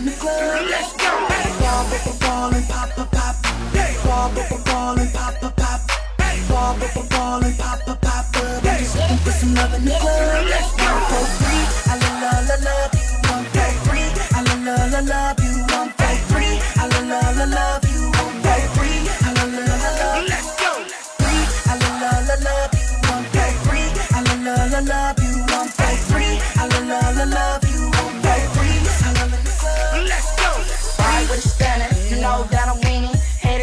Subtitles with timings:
[0.00, 0.66] in the club.
[0.72, 1.12] Let's go.
[1.60, 3.34] Ball, ball, ball, and pop, pop, pop.
[4.04, 5.80] Ball, ball, ball, and pop, pop, pop.
[6.48, 8.24] Ball, ball, ball, and pop, pop, pop.
[8.36, 10.48] I'm just looking for some love in the club.
[10.88, 13.08] One for three, I la la la love you.
[13.28, 15.54] One for three, I la la la love you.
[15.76, 17.79] One for three, I la la love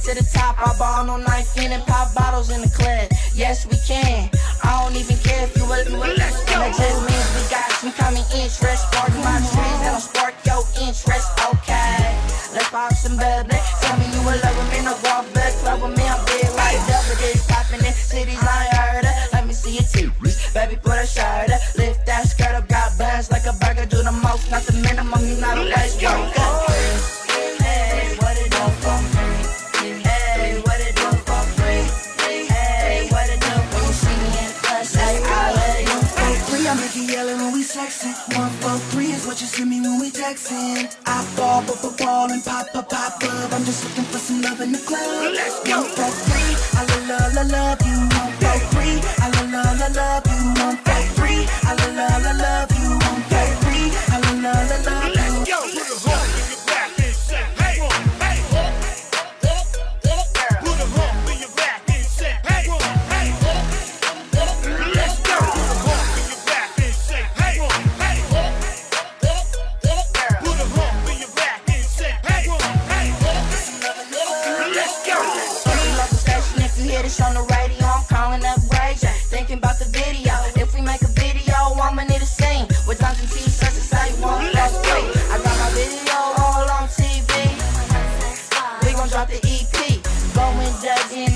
[0.00, 3.12] To the top, I ball no knife in and pop bottles in the club.
[3.36, 4.30] Yes, we can.
[4.64, 5.76] I don't even care if you a
[6.16, 6.56] Let's go.
[6.56, 8.88] That just means we got some common interest.
[8.88, 11.28] Spark my and I'll spark your interest.
[11.52, 12.16] Okay,
[12.56, 13.60] let's pop some bubbly.
[13.84, 16.08] Tell me you a lover, me no walk back club with me.
[16.08, 19.14] I'm big like double this popping in cities I ain't heard of.
[19.36, 21.60] Let me see your titties, baby, put a shirt up.
[21.76, 23.84] Lift that skirt up, got buns like a burger.
[23.84, 25.20] Do the most, not the minimum.
[25.28, 26.39] You not a Let's go.
[37.74, 38.38] Yelling when we sexing.
[38.38, 40.96] One, four, three is what you see me when we texting.
[41.06, 43.52] I fall, ball, ball, ball, and pop, pop, pop up.
[43.52, 45.32] I'm just looking for some love in the club.
[45.34, 45.82] Let's go.
[45.82, 46.29] One, four,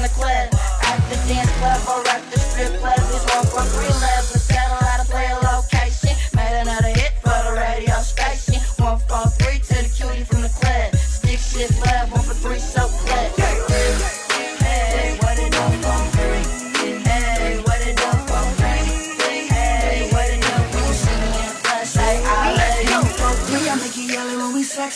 [0.04, 0.48] the club.
[0.82, 2.03] At the dance club or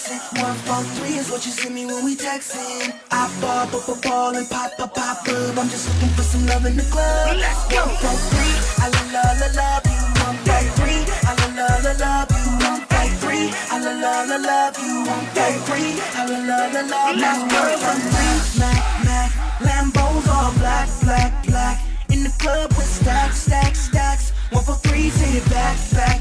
[0.09, 0.43] when we sexing.
[0.43, 2.95] One, four, three is what you see me when we texting.
[3.11, 5.59] I fall, ball, ball, ball, and pop, pop, pop up.
[5.59, 7.37] I'm just looking for some love in the club.
[7.37, 7.85] Let's go.
[7.85, 10.03] One, four, three, I la la la love you.
[10.25, 12.47] One, four, three, I la la la love you.
[12.65, 14.95] One, four, three, I la la la love you.
[15.05, 17.23] One, four, three, I la la la love you.
[17.23, 17.61] Let's go.
[17.89, 19.31] One, three, Mac, Mac,
[19.61, 21.77] Lambos all black, black, black.
[22.11, 24.33] In the club with stacks, stacks, stacks.
[24.51, 26.21] One for three, say it back, back,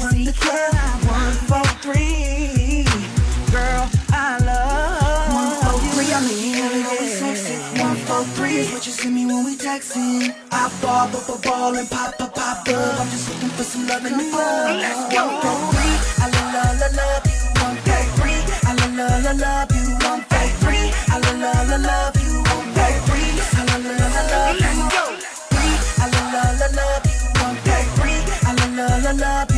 [0.00, 0.72] sexy girl.
[1.08, 2.84] One, four, three.
[3.52, 5.34] Girl, I love you.
[5.34, 7.84] One, four, three, I'm the yeah.
[7.84, 10.34] One, four, three is what you see me when we texting.
[10.52, 13.00] I ball, up a ball, and pop, pop, pop up.
[13.00, 14.74] I'm just looking for some love in the fall.
[14.76, 15.24] Let's go.
[16.50, 17.40] la la love you.
[17.60, 19.86] One, four, three, I la la la love you.
[20.08, 22.34] One, four, three, I la la la love you.
[22.50, 24.76] One, four, three, I la la love you.
[25.52, 27.20] Three, I la love you.
[27.42, 28.20] One, four, three,
[29.20, 29.49] love.